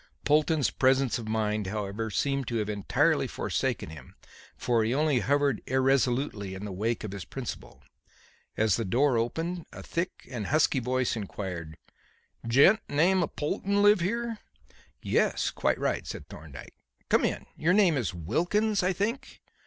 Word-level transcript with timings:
Polton's 0.25 0.71
presence 0.71 1.19
of 1.19 1.27
mind, 1.27 1.67
however, 1.67 2.09
seemed 2.09 2.47
to 2.47 2.55
have 2.55 2.71
entirely 2.71 3.27
forsaken 3.27 3.91
him, 3.91 4.15
for 4.57 4.83
he 4.83 4.95
only 4.95 5.19
hovered 5.19 5.61
irresolutely 5.67 6.55
in 6.55 6.65
the 6.65 6.71
wake 6.71 7.03
of 7.03 7.11
his 7.11 7.23
principal. 7.23 7.83
As 8.57 8.77
the 8.77 8.83
door 8.83 9.15
opened, 9.19 9.67
a 9.71 9.83
thick 9.83 10.27
and 10.27 10.47
husky 10.47 10.79
voice 10.79 11.15
inquired: 11.15 11.77
"Gent 12.47 12.79
of 12.79 12.87
the 12.87 12.95
name 12.95 13.21
of 13.21 13.35
Polton 13.35 13.83
live 13.83 13.99
here?" 13.99 14.39
"Yes, 15.03 15.51
quite 15.51 15.77
right," 15.77 16.07
said 16.07 16.27
Thorndyke. 16.27 16.73
"Come 17.07 17.23
in. 17.23 17.45
Your 17.55 17.73
name 17.73 17.95
is 17.95 18.11
Wilkins, 18.11 18.81
I 18.81 18.93
think?" 18.93 19.39